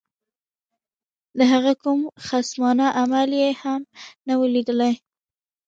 د 1.37 1.39
هغه 1.53 1.73
کوم 1.83 1.99
خصمانه 2.27 2.85
عمل 2.99 3.29
یې 3.41 3.51
هم 3.61 3.81
نه 4.27 4.33
وو 4.37 4.45
لیدلی. 4.55 4.93